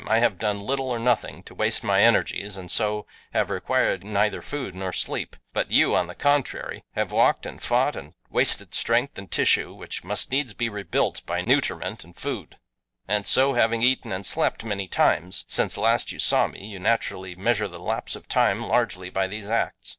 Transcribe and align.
I 0.07 0.17
have 0.17 0.39
done 0.39 0.61
little 0.65 0.89
or 0.89 0.97
nothing 0.97 1.43
to 1.43 1.53
waste 1.53 1.83
my 1.83 2.01
energies 2.01 2.57
and 2.57 2.71
so 2.71 3.05
have 3.33 3.51
required 3.51 4.03
neither 4.03 4.41
food 4.41 4.73
nor 4.73 4.91
sleep, 4.91 5.35
but 5.53 5.69
you, 5.69 5.95
on 5.95 6.07
the 6.07 6.15
contrary, 6.15 6.83
have 6.93 7.11
walked 7.11 7.45
and 7.45 7.61
fought 7.61 7.95
and 7.95 8.15
wasted 8.27 8.73
strength 8.73 9.19
and 9.19 9.29
tissue 9.29 9.71
which 9.75 10.03
must 10.03 10.31
needs 10.31 10.55
be 10.55 10.69
rebuilt 10.69 11.23
by 11.27 11.41
nutriment 11.43 12.03
and 12.03 12.15
food, 12.15 12.57
and 13.07 13.27
so, 13.27 13.53
having 13.53 13.83
eaten 13.83 14.11
and 14.11 14.25
slept 14.25 14.63
many 14.65 14.87
times 14.87 15.45
since 15.47 15.77
last 15.77 16.11
you 16.11 16.17
saw 16.17 16.47
me 16.47 16.65
you 16.65 16.79
naturally 16.79 17.35
measure 17.35 17.67
the 17.67 17.77
lapse 17.79 18.15
of 18.15 18.27
time 18.27 18.63
largely 18.67 19.11
by 19.11 19.27
these 19.27 19.47
acts. 19.51 19.89